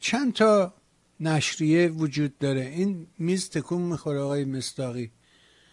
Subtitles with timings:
[0.00, 0.74] چند تا
[1.20, 2.60] نشریه وجود داره.
[2.60, 5.10] این میز تکون می‌خوره آقای مصداقی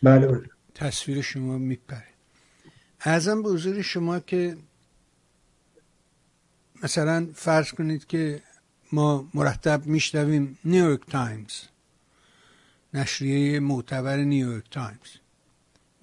[0.03, 0.27] بله.
[0.27, 2.07] بله تصویر شما میپره.
[2.99, 4.57] عرضم به حضور شما که
[6.83, 8.41] مثلا فرض کنید که
[8.91, 11.61] ما مرتب میشنویم نیویورک تایمز
[12.93, 15.11] نشریه معتبر نیویورک تایمز.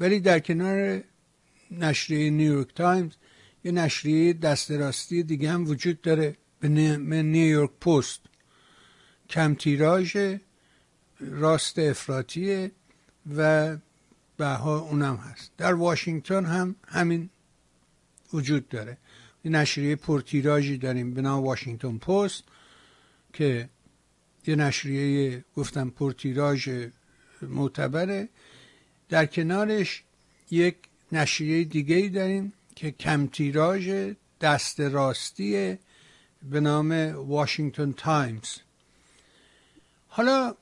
[0.00, 1.05] ولی در کنار
[1.71, 3.12] نشریه نیویورک تایمز
[3.64, 6.37] یه نشریه دست راستی دیگه هم وجود داره.
[6.61, 6.69] به
[7.23, 8.21] نیویورک پست.
[9.30, 10.16] کم تیراژ
[11.21, 12.71] راست افراطیه
[13.37, 13.77] و
[14.37, 15.51] بها اونم هست.
[15.59, 17.31] در واشنگتن هم همین
[18.33, 18.98] وجود داره.
[19.45, 22.45] یه نشریه پرتیراژی داریم به نام واشنگتن پست
[23.33, 23.69] که
[24.47, 26.69] یه نشریه گفتم پرتیراژ
[27.42, 28.29] معتبره.
[29.09, 30.03] در کنارش
[30.51, 30.77] یک
[31.12, 35.79] نشریه دیگه ای داریم که کم تیراژ دست راستی
[36.43, 36.93] به نام
[37.29, 38.57] واشنگتن تایمز.
[40.09, 40.55] حالا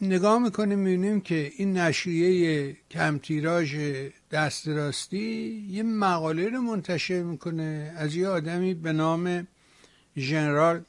[0.00, 3.76] نگاه می‌کنیم می‌بینیم که این نشریه کم تیراژ
[4.30, 9.46] دست راستی یه مقاله رو منتشر می‌کنه از یه آدمی به نام
[10.16, 10.84] ژنرال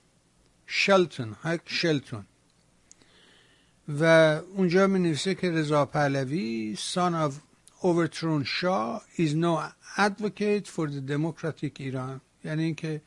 [0.67, 2.25] شلتون هک شلتون.
[3.99, 4.03] و
[4.55, 7.33] اونجا می نویسه که رضا پهلوی son of
[7.83, 9.63] overthrown Shah is no
[9.97, 13.01] advocate for the democratic ایران یعنی اینکه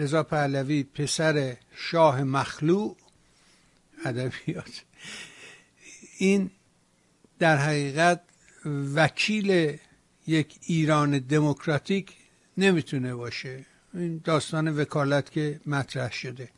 [0.00, 2.96] رضا پهلوی پسر شاه مخلوع
[4.04, 4.84] ادبیات.
[6.18, 6.50] این
[7.38, 8.20] در حقیقت
[8.94, 9.78] وکیل
[10.26, 12.12] یک ایران دموکراتیک
[12.56, 13.66] نمی‌تونه باشه.
[13.94, 16.50] این داستان وکالت که مطرح شده.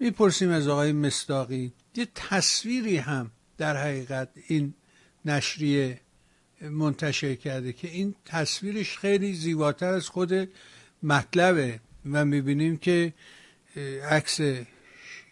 [0.00, 4.74] می‌پرسیم از آقای مستاقی یه تصویری هم در حقیقت این
[5.24, 6.00] نشریه
[6.60, 10.48] منتشر کرده که این تصویرش خیلی زیباتر از خود
[11.02, 11.80] مطلبه.
[12.12, 13.12] و می‌بینیم که
[14.10, 14.40] عکس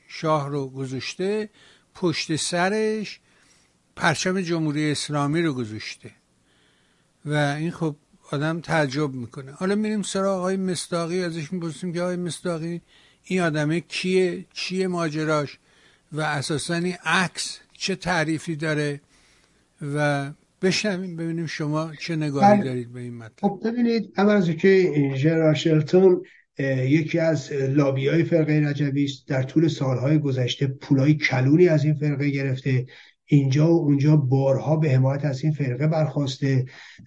[0.08, 1.48] شاه رو گذاشته
[1.94, 3.20] پشت سرش
[3.97, 6.11] پرچم جمهوری اسلامی رو گذاشته.
[7.24, 7.96] و این خب
[8.30, 9.52] آدم تعجب می‌کنه.
[9.52, 12.80] حالا میریم سراغ آقای مستاقی ازش می‌پرسیم که آقای مستاقی
[13.24, 15.58] این آدمه کیه؟ چیه ماجراش؟
[16.12, 19.01] و اساسا این عکس چه تعریفی داره؟
[19.95, 20.30] و
[20.62, 22.64] بشنویم ببینیم شما چه نگاهی بله.
[22.64, 23.40] دارید به این مطلب.
[23.40, 26.23] خب ببینید اول از که ژنرال شلتون
[26.58, 29.29] یکی از لابی های فرقه رجوی است.
[29.29, 32.86] در طول سالهای گذشته پولای کلونی از این فرقه گرفته.
[33.27, 36.64] اینجا و اونجا بارها به حمایت از این فرقه برخواسته.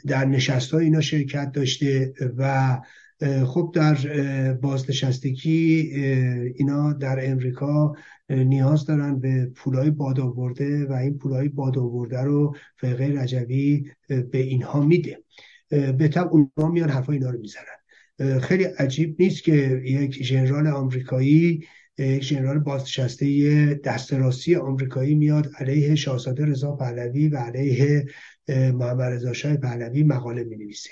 [0.07, 2.78] در نشست اینا شرکت داشته و
[3.45, 3.95] خب در
[4.53, 5.81] بازنشستگی
[6.56, 7.95] اینا در امریکا
[8.29, 14.38] نیاز دارن به پولای باد آورده و این پولای باد آورده رو فرقه رجوی به
[14.38, 15.18] اینها میده.
[15.69, 17.81] به طب اونها میان حرفا اینا رو می‌زنن.
[18.41, 21.65] خیلی عجیب نیست که یک ژنرال آمریکایی
[21.97, 28.05] یک ژنرال بازنشسته دست راستی آمریکایی میاد علیه شاهزاده رضا پهلوی و علیه
[28.47, 30.89] محمد رضا شاه پهلوی مقاله می نویسه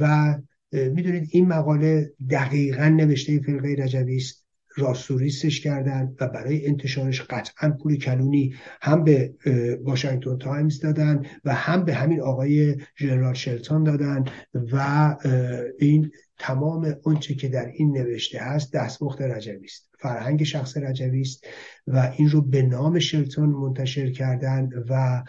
[0.00, 0.34] و
[0.72, 4.45] می‌دونید این مقاله دقیقا نوشته فرقه رجوی است.
[4.76, 9.34] راستوریستش کردن و برای انتشارش قطعا پول کلونی هم به
[9.82, 14.24] واشنگتن تایمز دادن و هم به همین آقای ژنرال شلتون دادن
[14.72, 15.16] و
[15.78, 21.46] این تمام اونچه که در این نوشته هست دستمخت رجوی است فرهنگ شخص رجوی است
[21.86, 25.22] و این رو به نام شلتون منتشر کردن و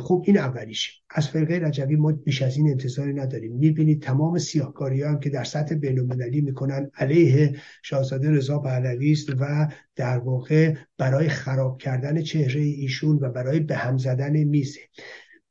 [0.00, 3.52] خب این اولیش از فرقه رجوی ما بیش از این انتظاری نداریم.
[3.52, 9.68] می‌بینید تمام سیاهکاری هم که در سطح بینالمللی می‌کنن علیه شاهزاده رضا پهلوی است و
[9.96, 14.80] در واقع برای خراب کردن چهره ایشون و برای به هم زدن میزه.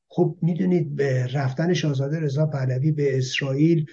[0.07, 1.01] خب می‌دونید
[1.33, 3.85] رفتن شاهزاده رضا پهلوی به اسرائیل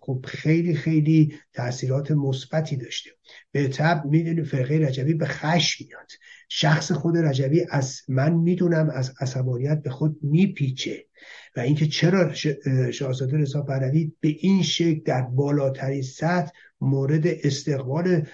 [0.00, 3.10] خب خیلی خیلی تاثیرات مثبتی داشته.
[3.52, 6.10] به طب می‌دونید فرقه رجوی به خش میاد.
[6.48, 11.04] شخص خود رجوی از من می‌دونم از عصبانیت به خود میپیچه.
[11.56, 12.34] و اینکه چرا
[12.92, 18.26] شاهزاده رضا پهلوی به این شکل در بالاترین سطح مورد استقبال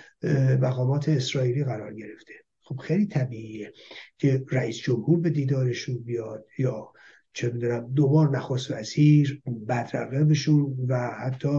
[0.61, 2.33] مقامات اسرائیلی قرار گرفته.
[2.63, 3.73] خب خیلی طبیعیه
[4.19, 6.93] که رئیس جمهور به دیدارشون بیاد یا
[7.35, 11.59] چه می‌دونم دوبار نخست وزیر بدرقبشون و حتی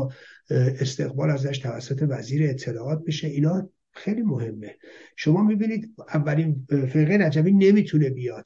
[0.50, 3.28] استقبال ازش توسط وزیر اطلاعات بشه.
[3.28, 4.76] اینا خیلی مهمه.
[5.16, 8.46] شما می‌بینید اولین فرقه نجمی نمی‌تونه بیاد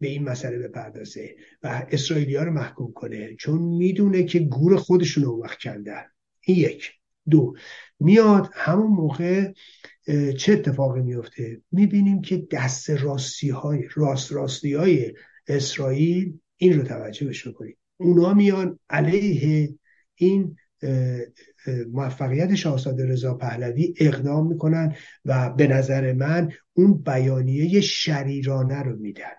[0.00, 5.24] به این مسئله بپردازه و اسرائیلی ها رو محکوم کنه چون می‌دونه که گور خودشون
[5.24, 6.02] رو وقت کندن
[6.40, 6.92] این یک.
[7.30, 7.54] دو.
[8.00, 9.52] میاد همون موقع
[10.38, 15.12] چه اتفاقی میفته می‌بینیم که دست راستی های راست راستی های
[15.46, 17.78] اسرائیل این رو توجه بشه کنید.
[17.96, 19.74] اونا میان علیه
[20.14, 20.56] این
[21.92, 24.94] موفقیت شاهزاده رضا پهلوی اقدام می‌کنن
[25.24, 29.32] و به نظر من اون بیانیه شریرانه رو میدن.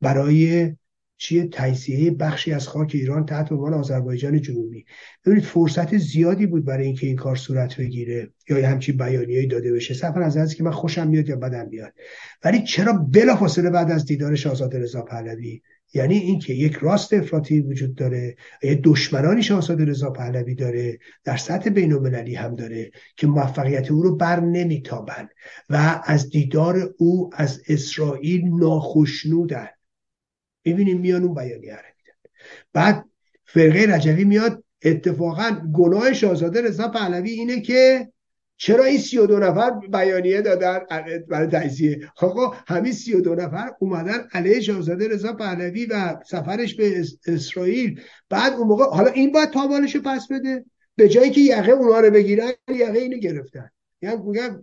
[0.00, 0.72] برای
[1.16, 4.84] چیه تجزیه بخشی از خاک ایران تحت عنوان آذربایجان جنوبی.
[5.26, 9.94] ببینید فرصت زیادی بود برای اینکه این کار صورت بگیره یا همچین بیانیه‌ای داده بشه.
[9.94, 11.92] سفر از از که من خوشم میاد یا بدم میاد.
[12.44, 15.62] ولی چرا بلافاصله بعد از دیدار شاهزاده رضا پهلوی
[15.94, 21.70] یعنی اینکه یک راست افراطی وجود داره یه دشمنانی شاهزاده رضا پهلوی داره در سطح
[21.70, 25.28] بین المللی هم داره که موفقیت او رو بر نمیتابن
[25.70, 29.68] و از دیدار او از اسرائیل ناخشنودن.
[30.64, 31.82] می‌بینیم میان اون بیانیه رو
[32.72, 33.04] بعد
[33.44, 38.12] فرقه رجوی میاد اتفاقا گناه شاهزاده رضا پهلوی اینه که
[38.60, 40.78] چرا این سی و دو نفر بیانیه دادن؟
[41.28, 46.74] برای تجزیه آقا همین سی و دو نفر اومدن علیه شاهزاده رضا پهلوی و سفرش
[46.74, 48.00] به اسرائیل.
[48.30, 50.64] بعد اون موقع حالا این باید تابالش رو پس بده.
[50.96, 53.70] به جایی که یقه اونا رو بگیرن یقه اینو گرفتن.
[54.02, 54.60] یعنی میگم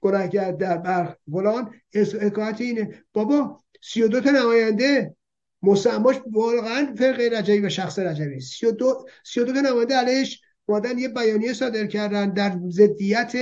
[0.00, 1.74] گناهگر در برخ فلان.
[1.94, 3.04] حکایت اینه.
[3.12, 5.14] بابا سی و دو تا نماینده.
[5.62, 7.98] مسماش واقعا فرقه رجوی و شخص
[8.40, 9.04] سی و دو
[9.34, 13.32] تا نماینده علیهش اومدن یه بیانیه صادر کردن در ضدیت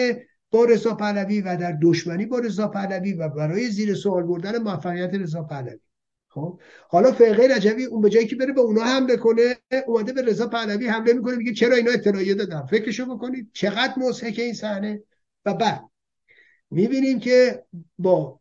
[0.51, 5.15] با رضا پهلوی و در دشمنی با رضا پهلوی و برای زیر سوال بردن موفقیت
[5.15, 5.79] رضا پهلوی.
[6.29, 9.57] خب؟ حالا فرقه رجوی اون به جایی که بره به اونا حمله کنه
[9.87, 13.51] اومده به رضا پهلوی حمله می‌کنه میگه چرا اینا اطلاعیه دادن؟ فکرشو بکنید.
[13.53, 15.03] چقدر مضحکه این صحنه؟
[15.45, 15.85] و بعد
[16.71, 17.65] می‌بینیم که
[17.99, 18.41] با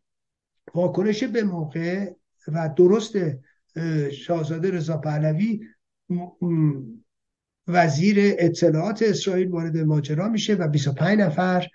[0.74, 2.12] واکنش به موقع
[2.48, 3.14] و درست
[4.12, 5.60] شاهزاده رضا پهلوی
[7.68, 11.66] وزیر اطلاعات اسرائیل وارد ماجرا میشه و 25 نفر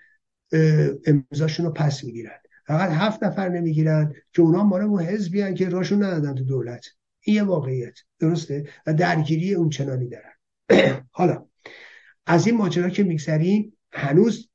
[1.06, 2.38] امضاشون رو پس می‌گیرن.
[2.66, 6.86] فقط هفت نفر نمی‌گیرن که اونا مال اون حزبی که راشون ندادن تو دولت.
[7.20, 7.98] این یه واقعیت.
[8.18, 10.32] درسته؟ و درگیری اون چنانی دارن.
[11.10, 11.46] حالا
[12.26, 14.48] از این ماجرا که میگذریم هنوز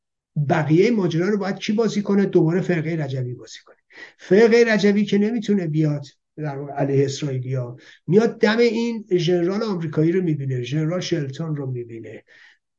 [0.50, 3.78] بقیه ماجرا رو باید کی بازی کنه؟ دوباره فرقه رجوی بازی کنه.
[4.18, 6.06] فرقه رجوی که نمی‌تونه بیاد
[6.44, 12.24] در علیه اسرائیلیا میاد دم این ژنرال آمریکایی رو می‌بینه ژنرال شلتون رو می‌بینه.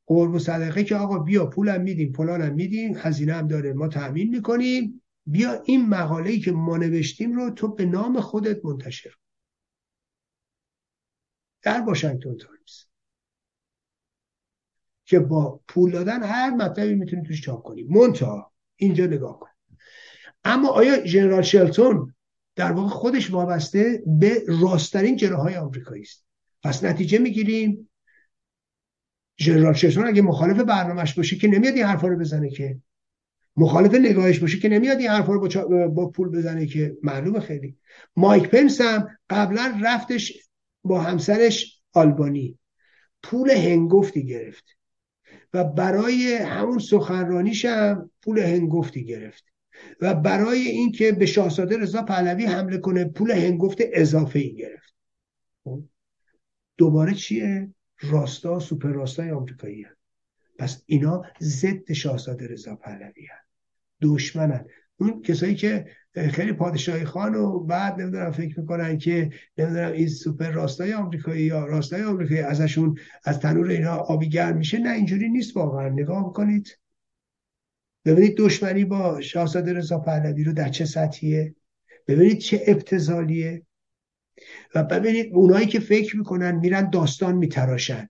[0.06, 5.02] قربون صدقه که آقا بیا پولم میدیم پولانم میدیم هزینه هم داره ما تأمین می‌کنیم.
[5.26, 9.10] بیا این مقاله که ما نوشتیم رو تو به نام خودت منتشر
[11.62, 12.84] در واشنگتن تایمز.
[15.04, 17.82] که با پول دادن هر مطلبی می‌تونی توش چاپ کنی.
[17.82, 19.48] منتها اینجا نگاه کن.
[20.44, 22.14] اما آیا ژنرال شلتون
[22.58, 26.24] در واقع خودش وابسته به راستترین جراهای آمریکایی است.
[26.62, 27.90] پس نتیجه می‌گیریم
[29.40, 32.78] ژنرال شلتون اگه مخالف برنامهش باشه که نمیاد این حرفا رو بزنه که.
[33.56, 36.96] مخالف نگاهش باشه که نمیاد این حرفا رو با, با پول بزنه که.
[37.02, 37.76] معلومه خیلی.
[38.16, 40.48] مایک پنس هم قبلا رفتش
[40.84, 42.58] با همسرش آلبانی.
[43.22, 44.64] پول هنگفتی گرفت.
[45.54, 49.44] و برای همون سخنرانیش هم پول هنگفتی گرفت.
[50.00, 54.94] و برای اینکه به شاهزاده رضا پهلوی حمله کنه پول هنگفت اضافه ای گرفت.
[55.64, 55.84] خب؟
[56.76, 57.70] دوباره چیه؟
[58.00, 59.98] راستا سوپر راستای آمریکایی هست.
[60.58, 63.48] پس اینا ضد شاهزاده رضا پهلوی هست.
[64.02, 64.64] دشمنن.
[64.96, 65.86] اون کسایی که
[66.32, 71.66] خیلی پادشاهی خان و بعد نمی‌دونم فکر می‌کنن که نمی‌دونم این سوپر راستای آمریکایی یا
[71.66, 75.88] راستای آمریکایی ازشون از تنور اینا آبی گرم میشه نه اینجوری نیست واقعا.
[75.88, 76.78] نگاه بکنید.
[78.08, 81.54] ببینید دشمنی با شاهزاده رضا پهلوی رو در چه سطحیه؟
[82.06, 83.66] ببینید چه ابتزالیه
[84.74, 88.08] و ببینید اونایی که فکر می‌کنن میرن داستان میتراشن.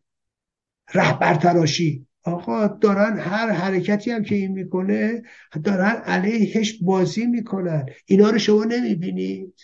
[0.94, 2.06] رهبر تراشی.
[2.22, 5.22] آقا دارن هر حرکتی هم که این می‌کنه
[5.64, 7.86] دارن علیهش بازی می‌کنن.
[8.06, 9.60] اینا رو شما نمی‌بینید.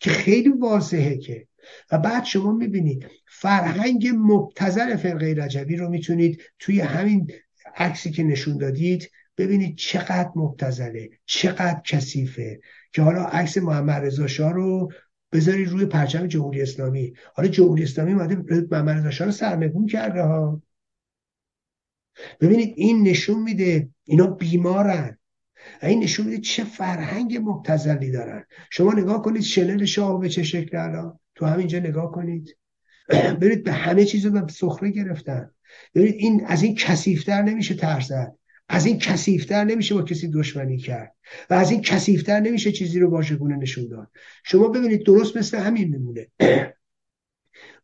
[0.00, 1.48] که خیلی واضحه که.
[1.92, 7.30] و بعد شما می‌بینید فرهنگ مبتزل فرقه رجبی رو می‌تونید توی همین
[7.76, 12.60] عکسی که نشون دادید ببینید چقدر مبتزله چقدر کثیفه
[12.92, 14.92] که حالا عکس محمد رضا شاه رو
[15.32, 17.12] بذاری روی پرچم جمهوری اسلامی.
[17.34, 20.62] حالا جمهوری اسلامی اومده محمد رضا شاه رو سرنگون کرده ها.
[22.40, 25.18] ببینید این نشون میده اینا بیمارن.
[25.82, 28.44] این نشون میده چه فرهنگ مبتزلی دارن.
[28.70, 32.56] شما نگاه کنید شنل شاه به چه شکل الان؟ تو همینجا نگاه کنید.
[33.40, 35.50] ببینید به همه چیز رو سخره گرفتن.
[35.94, 38.34] ببینید این از این کثیفتر نمیشه ترزد
[38.68, 41.14] از این کثیفتر نمیشه با کسی دشمنی کرد.
[41.50, 44.10] و از این کثیفتر نمیشه چیزی رو واژگونه نشون داد.
[44.44, 46.26] شما ببینید درست مثل همین میمونه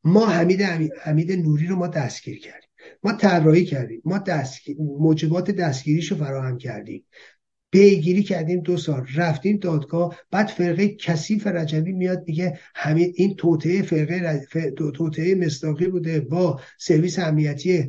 [0.04, 0.62] ما حمید
[1.02, 2.68] حمید نوری رو ما دستگیر کردیم.
[3.02, 4.02] ما طراحی کردیم.
[4.04, 4.76] ما دستگیر...
[4.78, 7.04] موجبات دستگیریش رو فراهم کردیم.
[7.74, 9.06] پیگیری کردیم دو سال.
[9.16, 16.20] رفتیم دادگاه بعد فرقه کثیف رجبی میاد میگه همین این توطعه فرقه توطعه مصداقی بوده
[16.20, 17.88] با سرویس امنیتی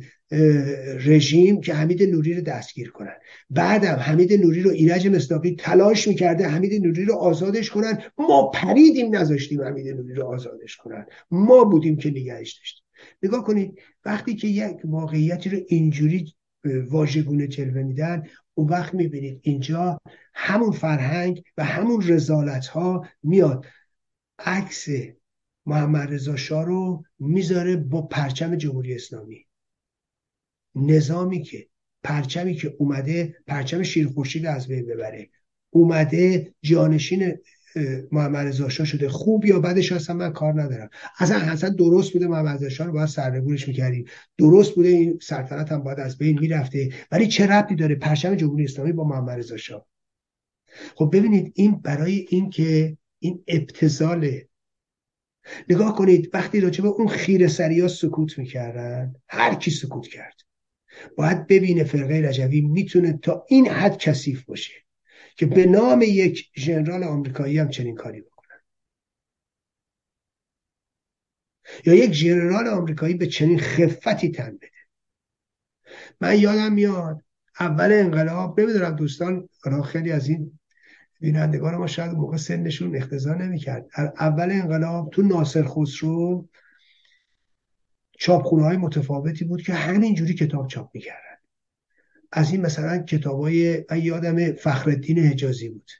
[1.06, 3.14] رژیم که حمید نوری رو دستگیر کنن.
[3.50, 7.98] بعدم حمید نوری رو ایرج مصداقی تلاش می‌کرده حمید نوری رو آزادش کنن.
[8.18, 11.06] ما پریدیم نذاشتیم حمید نوری رو آزادش کنن.
[11.30, 12.84] ما بودیم که نگهش داشتیم.
[13.22, 16.34] نگاه کنید وقتی که یک واقعیتی رو اینجوری
[16.66, 18.22] واژگونه جلوه میدن
[18.54, 20.00] اون وقت می‌بینید اینجا
[20.34, 23.66] همون فرهنگ و همون رزالت ها میاد.
[24.38, 24.86] عکس
[25.66, 29.46] محمد رضا شاه رو می‌ذاره با پرچم جمهوری اسلامی.
[30.74, 31.68] نظامی که
[32.02, 35.30] پرچمی که اومده پرچم شیر خورشید از بین ببره.
[35.70, 37.38] اومده جانشین
[38.12, 40.90] محمد رضا شده خوب یا بدش اصلا من کار ندارم.
[41.18, 44.04] اصلا اصلا درست بوده محمد رضا رو باید سرنگونش می‌کردیم.
[44.38, 46.88] درست بوده این سلطنت هم باید از بین می‌رفته.
[47.12, 49.86] ولی چه ربطی داره پرچم جمهوری اسلامی با محمد رضا
[50.94, 54.48] خب ببینید این برای اینکه این ابتزاله
[55.70, 60.40] نگاه کنید وقتی راجع به اون خیر سریا سکوت می‌کردن هر کی سکوت کرد.
[61.16, 64.85] باید ببینه فرقه رجوی می‌تونه تا این حد کثیف باشه.
[65.36, 68.60] که به نام یک ژنرال آمریکایی هم چنین کاری بکنن.
[71.86, 74.70] یا یک ژنرال آمریکایی به چنین خفتی تن بده.
[76.20, 77.24] من یادم میاد
[77.60, 79.48] اول انقلاب نمی‌دونم دوستان
[79.84, 80.58] خیلی از این
[81.20, 83.86] بینندگان ما شاید موقع سنشون اختزا نمی‌کرد.
[83.96, 86.48] اول انقلاب تو ناصر خسرو
[88.18, 91.25] چاپخونه های متفاوتی بود که همینجوری کتاب چاپ می‌کردن
[92.32, 95.90] از این مثلا من یادم فخردین حجازی بود.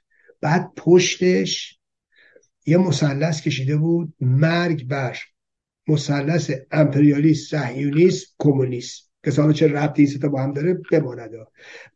[0.41, 1.79] بعد پشتش
[2.65, 5.17] یه مثلث کشیده بود مرگ بر
[5.87, 11.31] مثلث امپریالیست صهیونیست کمونیست که چه ربطی این تا با هم داره بماند.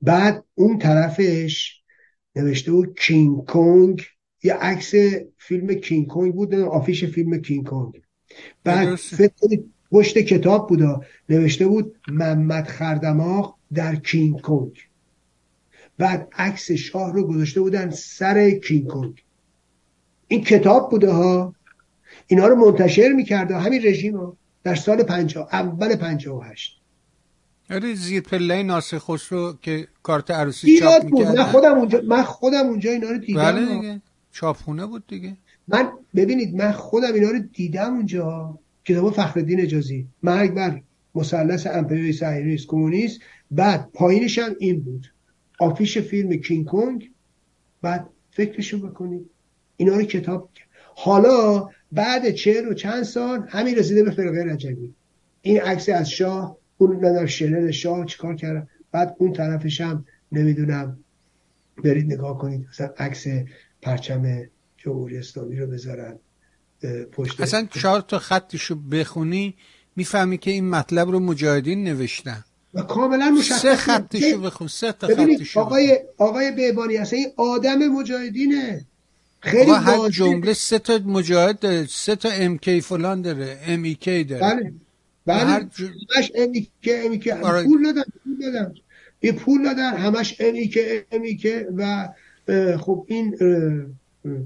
[0.02, 1.82] بعد اون طرفش
[2.36, 4.02] نوشته بود کینگ کنگ
[4.44, 4.94] یه عکس
[5.38, 8.02] فیلم کینگ کنگ بود آفیش فیلم کینگ کنگ
[8.64, 9.60] بعد فکر
[9.92, 14.88] پشت کتاب بودا نوشته بود محمد خردماغ در کینگ کنگ
[15.98, 19.24] بعد عکس شاه رو گذاشته بودن سر کینگ کنگ
[20.28, 21.56] این کتاب بوده ها.
[22.28, 26.82] اینا رو منتشر می‌کرده همین رژیم ها در سال پنجاه اول پنجاه و هشت.
[27.70, 31.28] آره زیر پله ناسه خسرو که کارت عروسی چاپ بود.
[31.28, 33.42] من خودم اونجا من خودم اونجا اینا رو دیدم.
[33.42, 34.02] بله دیگه.
[34.32, 35.38] چاپخونه بود دیگه.
[35.68, 38.60] من ببینید من خودم اینا رو دیدم اونجا.
[38.86, 40.08] کتاب فخردین اجازی.
[40.24, 40.82] مرگ بر
[41.16, 43.20] مثلث امپریالی صهیونیست کمونیست.
[43.52, 45.14] بعد پایینش هم این بود.
[45.60, 47.12] آفیش فیلم کینگ کنگ.
[47.82, 49.30] بعد فکرشو بکنید
[49.78, 50.50] اینا رو کتاب
[50.96, 54.94] حالا بعد چهل و چند سال همین رسیده به فرقه رجبی.
[55.42, 61.00] این عکس از شاه اون ندار شنل شاه چیکار کردن؟ بعد اون طرفش هم نمی‌دونم.
[61.84, 62.68] برید نگاه کنید.
[62.70, 63.26] مثلا عکس
[63.82, 64.44] پرچم
[64.78, 66.20] جمهوری اسلامی رو بذارن
[67.12, 69.56] پشت اصلا چهار تا خطشو بخونی
[69.96, 72.44] می‌فهمی که این مطلب رو مجاهدین نوشتن.
[72.74, 77.88] و کاملا مشخص سه خطشو بخون سه تا خطشو آقای آقای بهبانی اصلا این آدم
[77.88, 78.86] مجاهدینه.
[79.40, 83.96] خیلی هر جمله سه تا مجاهد داره سه تا ام کی فلان داره ام ای
[83.96, 84.42] کی داره.
[84.42, 84.74] بله
[85.26, 85.40] بله.
[85.40, 88.74] همش ام ای کی ام ای کی پول ندن پول ندن
[89.22, 90.80] یه پول ندن همش ام ای کی
[91.12, 92.10] ام ای کی و
[92.78, 93.36] خب این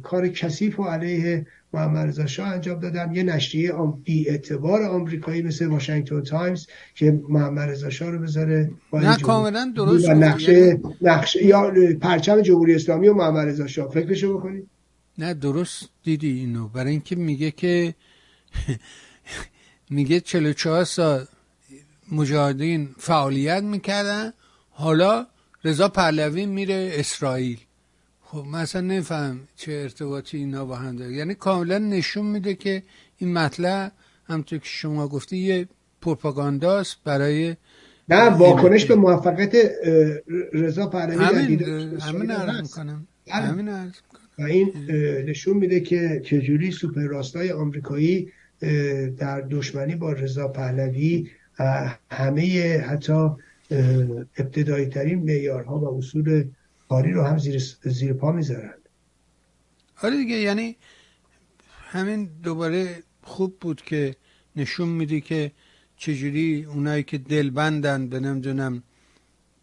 [0.03, 5.65] کار کثیف و علیه محمد رضا شاه انجام دادم یه نشریه بی اعتبار آمریکایی مثل
[5.65, 11.73] واشنگتن تایمز که محمد رضا شاه رو بذاره نه کاملا درست نقشه یعنی نقشه یا
[12.01, 14.67] پرچم جمهوری اسلامی و محمد رضا شاه فکرشو بکنید
[15.17, 16.67] نه درست دیدی اینو.
[16.67, 17.95] برای اینکه میگه که
[19.89, 21.25] میگه 44 سال
[22.11, 24.33] مجاهدین فعالیت می‌کردن.
[24.69, 25.25] حالا
[25.63, 27.59] رضا پهلوی میره اسرائیل.
[28.35, 31.13] خب مثلا نفهم چه ارتباطی اینا با هم داره.
[31.13, 32.83] یعنی کاملا نشون میده که
[33.17, 33.91] این مطلب
[34.25, 35.67] همطور که شما گفتی یه
[36.01, 37.55] پروپاگانداست برای
[38.09, 39.55] نه واکنش به موفقیت
[40.53, 41.63] رضا پهلوی همین
[41.99, 43.07] همین عرض می‌کنم.
[43.27, 43.35] بله.
[43.35, 43.93] همین عرض
[44.39, 44.73] و این
[45.27, 48.31] نشون میده که چجوری سوپر راستای آمریکایی
[49.17, 51.29] در دشمنی با رضا پهلوی
[52.11, 53.29] همه حتی
[54.37, 56.45] ابتدایی ترین معیارها و اصول
[56.89, 58.73] کاری رو هم زیر, زیر پا می‌ذارن.
[60.03, 60.75] آره دیگه یعنی
[61.91, 64.15] همین دوباره خوب بود که
[64.55, 65.51] نشون میده که
[65.97, 68.83] چجوری اونایی که دلبندن به نمی‌دونم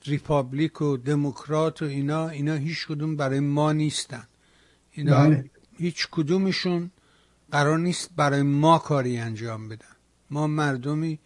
[0.04, 4.26] ریپابلیک و دموکرات و اینا اینا هیچ کدوم برای ما نیستن.
[4.92, 5.50] اینا بله.
[5.78, 6.90] هیچ کدومشون
[7.50, 9.96] قرار نیست برای ما کاری انجام بدن.
[10.30, 11.18] ما مردمی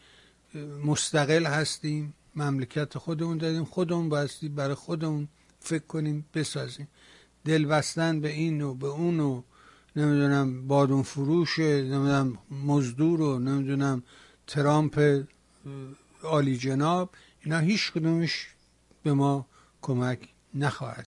[0.84, 5.28] مستقل هستیم مملکت خودمون داریم خودمون بایستی برای خودمون
[5.66, 6.88] فکر کنیم بسازیم.
[7.44, 9.42] دل بستن به این و به اون و
[9.96, 14.02] نمی‌دونم بادون فروش نمی‌دونم مزدور و نمی‌دونم
[14.46, 15.24] ترامپ
[16.22, 17.10] عالی جناب
[17.44, 18.48] اینا هیچ کدومش
[19.02, 19.46] به ما
[19.82, 21.04] کمک نخواهد